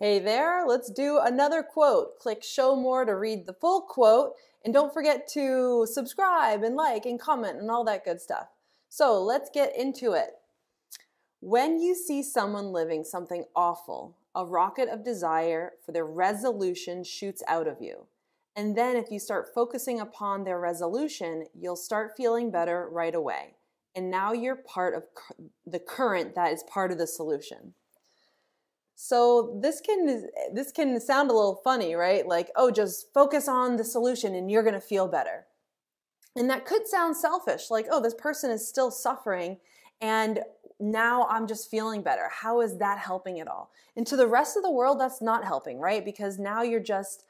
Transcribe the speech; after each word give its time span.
Hey 0.00 0.18
there, 0.18 0.64
let's 0.66 0.90
do 0.90 1.20
another 1.22 1.62
quote. 1.62 2.18
Click 2.18 2.42
show 2.42 2.74
more 2.74 3.04
to 3.04 3.14
read 3.14 3.46
the 3.46 3.52
full 3.52 3.82
quote, 3.82 4.32
and 4.64 4.74
don't 4.74 4.92
forget 4.92 5.28
to 5.34 5.86
subscribe 5.88 6.64
and 6.64 6.74
like 6.74 7.06
and 7.06 7.20
comment 7.20 7.60
and 7.60 7.70
all 7.70 7.84
that 7.84 8.04
good 8.04 8.20
stuff. 8.20 8.48
So 8.88 9.22
let's 9.22 9.50
get 9.54 9.76
into 9.78 10.14
it. 10.14 10.30
When 11.38 11.78
you 11.78 11.94
see 11.94 12.24
someone 12.24 12.72
living 12.72 13.04
something 13.04 13.44
awful, 13.54 14.16
a 14.34 14.44
rocket 14.44 14.88
of 14.88 15.04
desire 15.04 15.74
for 15.86 15.92
their 15.92 16.06
resolution 16.06 17.04
shoots 17.04 17.44
out 17.46 17.68
of 17.68 17.76
you. 17.80 18.08
And 18.56 18.76
then 18.76 18.96
if 18.96 19.12
you 19.12 19.20
start 19.20 19.54
focusing 19.54 20.00
upon 20.00 20.42
their 20.42 20.58
resolution, 20.58 21.46
you'll 21.54 21.76
start 21.76 22.14
feeling 22.16 22.50
better 22.50 22.88
right 22.90 23.14
away. 23.14 23.54
And 23.94 24.10
now 24.10 24.32
you're 24.32 24.56
part 24.56 24.96
of 24.96 25.04
the 25.64 25.78
current 25.78 26.34
that 26.34 26.52
is 26.52 26.64
part 26.64 26.90
of 26.90 26.98
the 26.98 27.06
solution. 27.06 27.74
So 28.96 29.58
this 29.60 29.80
can 29.80 30.28
this 30.52 30.70
can 30.70 31.00
sound 31.00 31.30
a 31.30 31.34
little 31.34 31.60
funny, 31.64 31.94
right? 31.94 32.26
Like, 32.26 32.50
oh, 32.56 32.70
just 32.70 33.12
focus 33.12 33.48
on 33.48 33.76
the 33.76 33.84
solution 33.84 34.34
and 34.34 34.50
you're 34.50 34.62
going 34.62 34.74
to 34.74 34.80
feel 34.80 35.08
better. 35.08 35.46
And 36.36 36.48
that 36.50 36.64
could 36.64 36.86
sound 36.86 37.16
selfish, 37.16 37.70
like, 37.70 37.86
oh, 37.90 38.00
this 38.00 38.14
person 38.14 38.50
is 38.50 38.66
still 38.66 38.90
suffering 38.90 39.58
and 40.00 40.40
now 40.80 41.26
I'm 41.28 41.46
just 41.46 41.70
feeling 41.70 42.02
better. 42.02 42.28
How 42.30 42.60
is 42.60 42.78
that 42.78 42.98
helping 42.98 43.40
at 43.40 43.48
all? 43.48 43.70
And 43.96 44.06
to 44.06 44.16
the 44.16 44.26
rest 44.26 44.56
of 44.56 44.62
the 44.62 44.70
world 44.70 45.00
that's 45.00 45.22
not 45.22 45.44
helping, 45.44 45.78
right? 45.78 46.04
Because 46.04 46.38
now 46.38 46.62
you're 46.62 46.80
just 46.80 47.24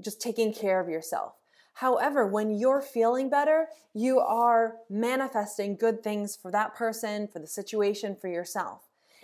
just 0.00 0.20
taking 0.20 0.54
care 0.54 0.80
of 0.80 0.88
yourself. 0.88 1.34
However, 1.74 2.26
when 2.26 2.50
you're 2.50 2.80
feeling 2.82 3.28
better, 3.28 3.68
you 3.94 4.20
are 4.20 4.76
manifesting 4.88 5.76
good 5.76 6.02
things 6.02 6.36
for 6.36 6.50
that 6.50 6.74
person, 6.74 7.28
for 7.28 7.38
the 7.38 7.46
situation, 7.46 8.16
for 8.16 8.28
yourself. 8.28 8.82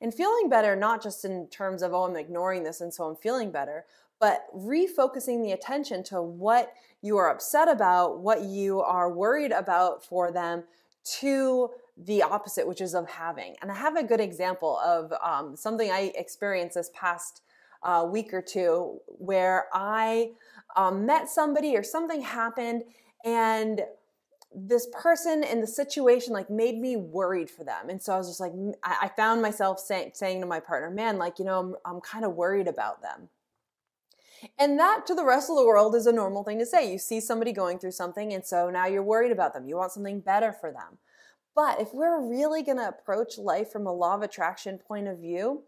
And 0.00 0.14
feeling 0.14 0.48
better, 0.48 0.74
not 0.74 1.02
just 1.02 1.24
in 1.24 1.46
terms 1.48 1.82
of, 1.82 1.92
oh, 1.92 2.04
I'm 2.04 2.16
ignoring 2.16 2.62
this 2.62 2.80
and 2.80 2.92
so 2.92 3.04
I'm 3.04 3.16
feeling 3.16 3.50
better, 3.50 3.84
but 4.18 4.46
refocusing 4.54 5.42
the 5.42 5.52
attention 5.52 6.02
to 6.04 6.22
what 6.22 6.72
you 7.02 7.16
are 7.16 7.30
upset 7.30 7.68
about, 7.68 8.20
what 8.20 8.42
you 8.42 8.80
are 8.80 9.12
worried 9.12 9.52
about 9.52 10.04
for 10.04 10.30
them, 10.30 10.64
to 11.20 11.70
the 11.96 12.22
opposite, 12.22 12.66
which 12.66 12.80
is 12.80 12.94
of 12.94 13.08
having. 13.08 13.56
And 13.62 13.70
I 13.70 13.74
have 13.74 13.96
a 13.96 14.02
good 14.02 14.20
example 14.20 14.78
of 14.78 15.12
um, 15.22 15.56
something 15.56 15.90
I 15.90 16.12
experienced 16.14 16.74
this 16.74 16.90
past 16.94 17.42
uh, 17.82 18.06
week 18.10 18.32
or 18.34 18.42
two 18.42 19.00
where 19.06 19.66
I 19.72 20.32
um, 20.76 21.06
met 21.06 21.28
somebody 21.28 21.76
or 21.76 21.82
something 21.82 22.22
happened 22.22 22.84
and 23.24 23.82
this 24.54 24.88
person 24.92 25.44
in 25.44 25.60
the 25.60 25.66
situation 25.66 26.32
like 26.32 26.50
made 26.50 26.78
me 26.78 26.96
worried 26.96 27.48
for 27.48 27.64
them. 27.64 27.88
And 27.88 28.02
so 28.02 28.14
i 28.14 28.18
was 28.18 28.28
just 28.28 28.40
like 28.40 28.52
i, 28.82 29.08
found 29.16 29.42
myself 29.42 29.78
saying, 29.78 30.12
saying 30.14 30.40
to 30.40 30.46
my 30.46 30.60
partner 30.60 30.90
man 30.90 31.18
like 31.18 31.38
you 31.38 31.44
know 31.44 31.58
i'm, 31.58 31.76
I'm 31.84 32.00
kind 32.00 32.24
of 32.24 32.34
worried 32.34 32.68
about 32.68 33.02
them. 33.02 33.28
And 34.58 34.78
that 34.78 35.06
to 35.06 35.14
the 35.14 35.24
rest 35.24 35.50
of 35.50 35.56
the 35.56 35.66
world 35.66 35.94
is 35.94 36.06
a 36.06 36.12
normal 36.12 36.44
thing 36.44 36.58
to 36.58 36.66
say. 36.66 36.90
You 36.90 36.98
see 36.98 37.20
somebody 37.20 37.52
going 37.52 37.78
through 37.78 37.92
something 37.92 38.32
and 38.32 38.44
so 38.44 38.70
now 38.70 38.86
you're 38.86 39.02
worried 39.02 39.32
about 39.32 39.54
them. 39.54 39.68
You 39.68 39.76
want 39.76 39.92
something 39.92 40.20
better 40.20 40.52
for 40.52 40.72
them. 40.72 40.98
But 41.54 41.80
if 41.80 41.92
we're 41.92 42.20
really 42.20 42.62
going 42.62 42.78
to 42.78 42.88
approach 42.88 43.36
life 43.36 43.70
from 43.70 43.86
a 43.86 43.92
law 43.92 44.14
of 44.14 44.22
attraction 44.22 44.78
point 44.78 45.08
of 45.08 45.18
view 45.18 45.64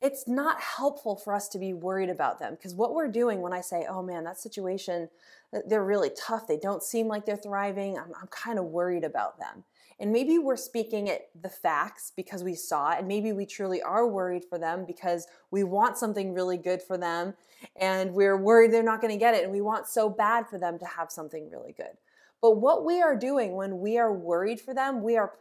it's 0.00 0.28
not 0.28 0.60
helpful 0.60 1.16
for 1.16 1.32
us 1.32 1.48
to 1.48 1.58
be 1.58 1.72
worried 1.72 2.08
about 2.08 2.38
them 2.38 2.54
because 2.54 2.74
what 2.74 2.94
we're 2.94 3.08
doing 3.08 3.40
when 3.40 3.52
I 3.52 3.60
say, 3.60 3.86
oh 3.88 4.02
man, 4.02 4.24
that 4.24 4.38
situation, 4.38 5.08
uh, 5.52 5.58
they're 5.66 5.84
really 5.84 6.10
tough. 6.10 6.46
They 6.46 6.56
don't 6.56 6.82
seem 6.82 7.08
like 7.08 7.26
they're 7.26 7.36
thriving. 7.36 7.98
I'm, 7.98 8.12
I'm 8.20 8.28
kind 8.28 8.58
of 8.58 8.66
worried 8.66 9.04
about 9.04 9.38
them. 9.38 9.64
And 10.00 10.12
maybe 10.12 10.38
we're 10.38 10.56
speaking 10.56 11.10
at 11.10 11.28
the 11.42 11.48
facts 11.48 12.12
because 12.14 12.44
we 12.44 12.54
saw 12.54 12.92
it, 12.92 13.00
and 13.00 13.08
maybe 13.08 13.32
we 13.32 13.44
truly 13.44 13.82
are 13.82 14.06
worried 14.06 14.44
for 14.44 14.56
them 14.56 14.84
because 14.86 15.26
we 15.50 15.64
want 15.64 15.98
something 15.98 16.32
really 16.32 16.56
good 16.56 16.80
for 16.80 16.96
them, 16.96 17.34
and 17.74 18.14
we're 18.14 18.36
worried 18.36 18.72
they're 18.72 18.84
not 18.84 19.00
going 19.00 19.12
to 19.12 19.18
get 19.18 19.34
it, 19.34 19.42
and 19.42 19.52
we 19.52 19.60
want 19.60 19.88
so 19.88 20.08
bad 20.08 20.46
for 20.46 20.56
them 20.56 20.78
to 20.78 20.86
have 20.86 21.10
something 21.10 21.50
really 21.50 21.72
good. 21.72 21.96
But 22.40 22.58
what 22.58 22.84
we 22.84 23.02
are 23.02 23.16
doing 23.16 23.56
when 23.56 23.80
we 23.80 23.98
are 23.98 24.12
worried 24.12 24.60
for 24.60 24.72
them, 24.72 25.02
we 25.02 25.16
are 25.16 25.32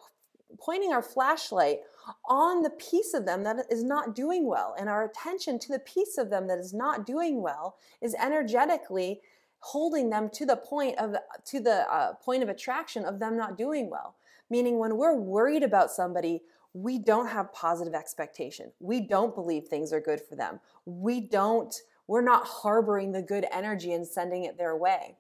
pointing 0.60 0.92
our 0.92 1.04
flashlight 1.04 1.82
on 2.26 2.62
the 2.62 2.70
piece 2.70 3.14
of 3.14 3.26
them 3.26 3.44
that 3.44 3.66
is 3.70 3.84
not 3.84 4.16
doing 4.16 4.46
well. 4.46 4.76
And 4.78 4.90
our 4.90 5.06
attention 5.06 5.60
to 5.60 5.74
the 5.74 5.80
piece 5.80 6.18
of 6.18 6.30
them 6.30 6.48
that 6.48 6.60
is 6.60 6.74
not 6.74 7.06
doing 7.06 7.42
well 7.42 7.78
is 8.02 8.16
energetically 8.16 9.22
holding 9.60 10.10
them 10.10 10.30
to 10.30 10.46
the 10.46 10.56
point 10.56 10.98
of 10.98 11.16
to 11.46 11.60
the 11.60 11.92
uh, 11.92 12.14
point 12.14 12.44
of 12.44 12.50
attraction 12.50 13.06
of 13.06 13.20
them 13.20 13.38
not 13.38 13.58
doing 13.58 13.90
well. 13.90 14.16
Meaning 14.50 14.80
when 14.80 14.98
we're 14.98 15.16
worried 15.16 15.64
about 15.64 15.92
somebody, 15.92 16.42
we 16.74 17.00
don't 17.00 17.28
have 17.28 17.52
positive 17.54 17.94
expectation. 17.94 18.72
We 18.80 19.02
don't 19.02 19.36
believe 19.36 19.66
things 19.66 19.92
are 19.92 20.00
good 20.00 20.22
for 20.22 20.36
them. 20.36 20.60
We 20.86 21.22
don't 21.22 21.76
we're 22.08 22.22
not 22.22 22.48
harboring 22.48 23.12
the 23.12 23.22
good 23.22 23.46
energy 23.52 23.92
and 23.94 24.08
sending 24.08 24.46
it 24.46 24.58
their 24.58 24.78
way. 24.78 25.18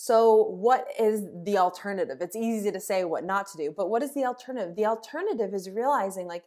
So, 0.00 0.44
what 0.44 0.86
is 0.96 1.24
the 1.44 1.58
alternative? 1.58 2.18
It's 2.20 2.36
easy 2.36 2.70
to 2.70 2.78
say 2.78 3.02
what 3.02 3.24
not 3.24 3.48
to 3.48 3.56
do, 3.56 3.74
but 3.76 3.90
what 3.90 4.00
is 4.00 4.14
the 4.14 4.26
alternative? 4.26 4.76
The 4.76 4.86
alternative 4.86 5.52
is 5.52 5.68
realizing, 5.68 6.28
like, 6.28 6.44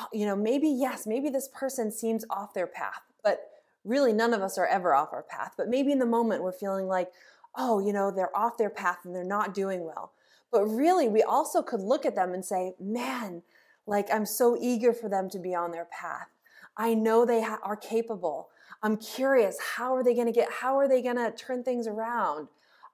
uh, 0.00 0.04
you 0.12 0.24
know, 0.24 0.36
maybe, 0.36 0.68
yes, 0.68 1.04
maybe 1.04 1.28
this 1.28 1.48
person 1.52 1.90
seems 1.90 2.24
off 2.30 2.54
their 2.54 2.68
path, 2.68 3.02
but 3.24 3.50
really 3.84 4.12
none 4.12 4.32
of 4.32 4.42
us 4.42 4.58
are 4.58 4.66
ever 4.66 4.94
off 4.94 5.12
our 5.12 5.24
path. 5.24 5.54
But 5.56 5.68
maybe 5.68 5.90
in 5.90 5.98
the 5.98 6.06
moment 6.06 6.44
we're 6.44 6.52
feeling 6.52 6.86
like, 6.86 7.10
oh, 7.56 7.80
you 7.80 7.92
know, 7.92 8.12
they're 8.12 8.34
off 8.34 8.56
their 8.56 8.70
path 8.70 8.98
and 9.02 9.12
they're 9.12 9.24
not 9.24 9.54
doing 9.54 9.84
well. 9.84 10.12
But 10.52 10.64
really, 10.66 11.08
we 11.08 11.24
also 11.24 11.62
could 11.62 11.80
look 11.80 12.06
at 12.06 12.14
them 12.14 12.32
and 12.32 12.44
say, 12.44 12.76
man, 12.78 13.42
like, 13.88 14.06
I'm 14.08 14.24
so 14.24 14.56
eager 14.60 14.92
for 14.92 15.08
them 15.08 15.28
to 15.30 15.40
be 15.40 15.52
on 15.52 15.72
their 15.72 15.88
path. 15.90 16.28
I 16.76 16.94
know 16.94 17.24
they 17.24 17.42
ha- 17.42 17.58
are 17.64 17.74
capable. 17.74 18.50
I'm 18.84 18.98
curious, 18.98 19.58
how 19.74 19.96
are 19.96 20.04
they 20.04 20.14
going 20.14 20.28
to 20.28 20.32
get, 20.32 20.48
how 20.60 20.78
are 20.78 20.86
they 20.86 21.02
going 21.02 21.16
to 21.16 21.32
turn 21.32 21.64
things 21.64 21.88
around? 21.88 22.46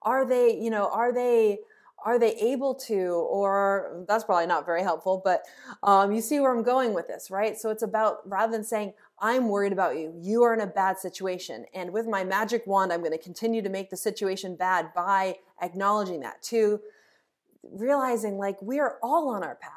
Are 0.04 0.26
they 0.26 0.56
you 0.56 0.70
know 0.70 0.88
are 0.90 1.12
they 1.12 1.58
are 2.04 2.18
they 2.18 2.34
able 2.36 2.74
to 2.74 3.26
or 3.30 4.04
that's 4.06 4.24
probably 4.24 4.46
not 4.46 4.66
very 4.66 4.82
helpful 4.82 5.20
but 5.24 5.42
um, 5.82 6.12
you 6.12 6.20
see 6.20 6.38
where 6.40 6.54
i'm 6.54 6.62
going 6.62 6.92
with 6.92 7.06
this 7.06 7.30
right? 7.30 7.56
So 7.56 7.70
it's 7.70 7.82
about 7.82 8.28
rather 8.28 8.52
than 8.52 8.64
saying 8.64 8.92
i'm 9.20 9.48
worried 9.48 9.72
about 9.72 9.96
you 9.96 10.12
you 10.20 10.42
are 10.42 10.54
in 10.54 10.60
a 10.60 10.66
bad 10.66 10.98
situation 10.98 11.64
and 11.74 11.92
with 11.92 12.06
my 12.06 12.24
magic 12.24 12.66
wand 12.66 12.92
i'm 12.92 13.00
going 13.00 13.12
to 13.12 13.18
continue 13.18 13.62
to 13.62 13.68
make 13.68 13.90
the 13.90 13.96
situation 13.96 14.56
bad 14.56 14.92
by 14.94 15.36
acknowledging 15.62 16.20
that 16.20 16.42
to 16.42 16.80
realizing 17.72 18.38
like 18.38 18.60
we 18.60 18.78
are 18.78 18.98
all 19.02 19.28
on 19.30 19.42
our 19.42 19.56
path. 19.56 19.70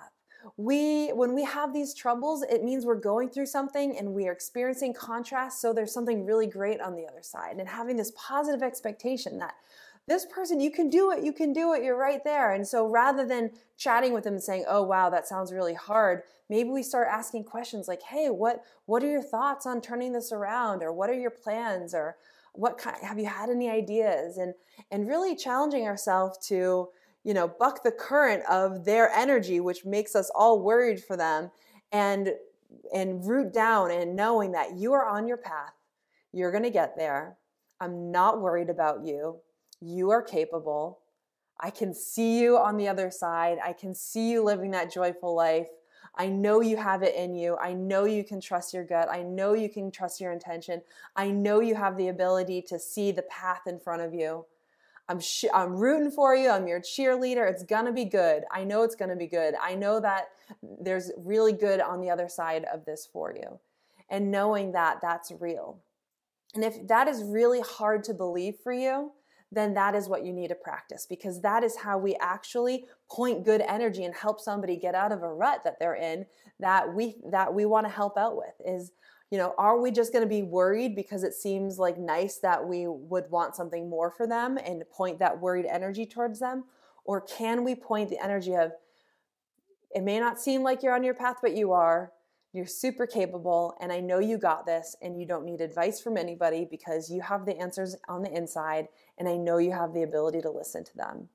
We 0.55 1.09
when 1.09 1.33
we 1.33 1.43
have 1.43 1.73
these 1.73 1.93
troubles 1.93 2.41
it 2.41 2.63
means 2.63 2.85
we're 2.85 2.95
going 2.95 3.29
through 3.29 3.47
something 3.47 3.97
and 3.97 4.13
we 4.13 4.27
are 4.27 4.31
experiencing 4.31 4.93
contrast 4.93 5.59
so 5.59 5.73
there's 5.73 5.93
something 5.93 6.25
really 6.25 6.47
great 6.47 6.79
on 6.79 6.95
the 6.95 7.05
other 7.05 7.21
side 7.21 7.57
and 7.57 7.67
having 7.67 7.97
this 7.97 8.13
positive 8.15 8.63
expectation 8.63 9.39
that 9.39 9.55
this 10.07 10.25
person, 10.25 10.61
you 10.61 10.71
can 10.71 10.89
do 10.89 11.11
it, 11.11 11.23
you 11.23 11.33
can 11.33 11.51
do 11.51 11.73
it, 11.73 11.83
you're 11.83 11.97
right 11.97 12.23
there. 12.23 12.53
And 12.53 12.65
so 12.65 12.87
rather 12.87 13.25
than 13.25 13.51
chatting 13.77 14.13
with 14.13 14.23
them 14.23 14.35
and 14.35 14.43
saying, 14.43 14.65
oh, 14.67 14.83
wow, 14.83 15.09
that 15.09 15.27
sounds 15.27 15.51
really 15.51 15.73
hard, 15.73 16.21
maybe 16.49 16.69
we 16.69 16.81
start 16.81 17.09
asking 17.11 17.43
questions 17.43 17.89
like, 17.89 18.01
hey, 18.01 18.29
what, 18.29 18.61
what 18.85 19.03
are 19.03 19.11
your 19.11 19.21
thoughts 19.21 19.65
on 19.65 19.81
turning 19.81 20.13
this 20.13 20.31
around? 20.31 20.81
Or 20.81 20.93
what 20.93 21.09
are 21.09 21.19
your 21.19 21.31
plans? 21.31 21.93
Or 21.93 22.15
what 22.53 22.77
kind, 22.77 22.95
have 23.03 23.19
you 23.19 23.25
had 23.25 23.49
any 23.49 23.69
ideas? 23.69 24.37
And, 24.37 24.53
and 24.91 25.09
really 25.09 25.35
challenging 25.35 25.83
ourselves 25.85 26.37
to, 26.47 26.87
you 27.25 27.33
know, 27.33 27.47
buck 27.47 27.83
the 27.83 27.91
current 27.91 28.43
of 28.49 28.85
their 28.85 29.11
energy, 29.11 29.59
which 29.59 29.83
makes 29.83 30.15
us 30.15 30.31
all 30.33 30.61
worried 30.61 31.03
for 31.03 31.17
them 31.17 31.51
and, 31.91 32.29
and 32.93 33.27
root 33.27 33.51
down 33.53 33.91
and 33.91 34.15
knowing 34.15 34.53
that 34.53 34.77
you 34.77 34.93
are 34.93 35.05
on 35.05 35.27
your 35.27 35.37
path. 35.37 35.73
You're 36.31 36.51
to 36.63 36.69
get 36.69 36.95
there. 36.95 37.35
I'm 37.81 38.09
not 38.11 38.41
worried 38.41 38.69
about 38.69 39.05
you. 39.05 39.41
You 39.81 40.09
are 40.11 40.21
capable. 40.21 40.99
I 41.59 41.69
can 41.69 41.93
see 41.93 42.39
you 42.39 42.57
on 42.57 42.77
the 42.77 42.87
other 42.87 43.09
side. 43.09 43.57
I 43.63 43.73
can 43.73 43.93
see 43.93 44.31
you 44.31 44.43
living 44.43 44.71
that 44.71 44.91
joyful 44.91 45.35
life. 45.35 45.69
I 46.15 46.27
know 46.27 46.61
you 46.61 46.77
have 46.77 47.03
it 47.03 47.15
in 47.15 47.35
you. 47.35 47.57
I 47.57 47.73
know 47.73 48.05
you 48.05 48.23
can 48.23 48.41
trust 48.41 48.73
your 48.73 48.83
gut. 48.83 49.07
I 49.09 49.21
know 49.21 49.53
you 49.53 49.69
can 49.69 49.91
trust 49.91 50.19
your 50.19 50.31
intention. 50.31 50.81
I 51.15 51.29
know 51.29 51.59
you 51.59 51.75
have 51.75 51.95
the 51.95 52.07
ability 52.07 52.63
to 52.63 52.79
see 52.79 53.11
the 53.11 53.21
path 53.23 53.61
in 53.67 53.79
front 53.79 54.01
of 54.01 54.13
you. 54.13 54.45
I'm 55.09 55.19
sh- 55.19 55.45
I'm 55.53 55.75
rooting 55.75 56.11
for 56.11 56.35
you. 56.35 56.49
I'm 56.49 56.67
your 56.67 56.81
cheerleader. 56.81 57.49
It's 57.49 57.63
going 57.63 57.85
to 57.85 57.93
be 57.93 58.05
good. 58.05 58.43
I 58.51 58.63
know 58.63 58.83
it's 58.83 58.95
going 58.95 59.09
to 59.09 59.15
be 59.15 59.27
good. 59.27 59.53
I 59.61 59.75
know 59.75 59.99
that 59.99 60.29
there's 60.61 61.11
really 61.17 61.53
good 61.53 61.79
on 61.79 62.01
the 62.01 62.09
other 62.09 62.27
side 62.27 62.65
of 62.73 62.83
this 62.85 63.07
for 63.11 63.33
you. 63.33 63.59
And 64.09 64.31
knowing 64.31 64.71
that 64.73 64.99
that's 65.01 65.31
real. 65.39 65.79
And 66.55 66.63
if 66.63 66.87
that 66.87 67.07
is 67.07 67.23
really 67.23 67.61
hard 67.61 68.03
to 68.05 68.13
believe 68.13 68.55
for 68.63 68.73
you, 68.73 69.11
then 69.51 69.73
that 69.73 69.95
is 69.95 70.09
what 70.09 70.25
you 70.25 70.33
need 70.33 70.49
to 70.49 70.55
practice 70.55 71.05
because 71.05 71.41
that 71.41 71.63
is 71.63 71.77
how 71.77 71.97
we 71.97 72.15
actually 72.15 72.85
point 73.09 73.45
good 73.45 73.61
energy 73.61 74.03
and 74.03 74.13
help 74.13 74.41
somebody 74.41 74.75
get 74.75 74.95
out 74.95 75.11
of 75.11 75.23
a 75.23 75.33
rut 75.33 75.63
that 75.63 75.79
they're 75.79 75.95
in 75.95 76.25
that 76.59 76.93
we 76.93 77.15
that 77.29 77.53
we 77.53 77.65
want 77.65 77.85
to 77.85 77.91
help 77.91 78.17
out 78.17 78.35
with 78.35 78.53
is 78.65 78.91
you 79.31 79.37
know 79.37 79.53
are 79.57 79.79
we 79.79 79.91
just 79.91 80.11
going 80.11 80.23
to 80.23 80.29
be 80.29 80.43
worried 80.43 80.95
because 80.95 81.23
it 81.23 81.33
seems 81.33 81.79
like 81.79 81.97
nice 81.97 82.37
that 82.37 82.65
we 82.65 82.87
would 82.87 83.29
want 83.29 83.55
something 83.55 83.89
more 83.89 84.11
for 84.11 84.27
them 84.27 84.57
and 84.57 84.83
point 84.89 85.19
that 85.19 85.39
worried 85.39 85.65
energy 85.65 86.05
towards 86.05 86.39
them? 86.39 86.65
Or 87.05 87.21
can 87.21 87.63
we 87.63 87.73
point 87.73 88.09
the 88.09 88.21
energy 88.21 88.53
of 88.53 88.73
it 89.91 90.03
may 90.03 90.19
not 90.19 90.41
seem 90.41 90.61
like 90.61 90.83
you're 90.83 90.93
on 90.93 91.03
your 91.03 91.13
path 91.13 91.37
but 91.41 91.55
you 91.55 91.71
are 91.71 92.11
you're 92.57 92.65
super 92.65 93.07
capable, 93.07 93.77
and 93.79 93.91
I 93.91 94.01
know 94.01 94.19
you 94.19 94.37
got 94.37 94.65
this, 94.65 94.95
and 95.01 95.17
you 95.17 95.25
don't 95.25 95.45
need 95.45 95.61
advice 95.61 96.01
from 96.01 96.17
anybody 96.17 96.67
because 96.69 97.09
you 97.09 97.21
have 97.21 97.45
the 97.45 97.57
answers 97.57 97.95
on 98.09 98.23
the 98.23 98.35
inside, 98.35 98.89
and 99.17 99.29
I 99.29 99.37
know 99.37 99.59
you 99.59 99.71
have 99.71 99.93
the 99.93 100.03
ability 100.03 100.41
to 100.41 100.49
listen 100.49 100.83
to 100.83 100.97
them. 100.97 101.29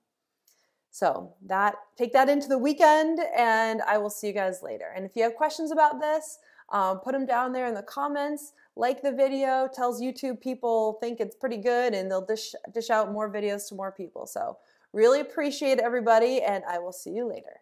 So 0.91 1.33
that 1.47 1.77
take 1.97 2.13
that 2.13 2.29
into 2.29 2.49
the 2.49 2.59
weekend, 2.59 3.21
and 3.35 3.81
I 3.83 3.97
will 3.97 4.11
see 4.11 4.27
you 4.27 4.35
guys 4.35 4.63
later. 4.63 4.93
And 4.95 5.07
if 5.07 5.13
you 5.17 5.23
have 5.23 5.35
questions 5.37 5.73
about 5.73 6.01
this, 6.01 6.39
um, 6.71 6.99
put 6.99 7.13
them 7.13 7.25
down 7.25 7.53
there 7.53 7.67
in 7.67 7.75
the 7.75 7.83
comments. 7.83 8.53
Like 8.77 9.03
the 9.03 9.13
video, 9.13 9.69
tells 9.73 10.03
YouTube 10.03 10.41
people 10.41 10.99
think 11.01 11.21
it's 11.21 11.37
pretty 11.37 11.57
good, 11.57 11.95
and 11.95 12.11
they'll 12.11 12.27
dish 12.27 12.55
dish 12.75 12.91
out 12.91 13.13
more 13.13 13.33
videos 13.33 13.69
to 13.69 13.75
more 13.75 13.93
people. 13.93 14.27
So 14.27 14.59
really 14.93 15.21
appreciate 15.21 15.79
everybody, 15.79 16.43
and 16.43 16.63
I 16.69 16.79
will 16.79 16.93
see 16.93 17.11
you 17.11 17.27
later. 17.27 17.61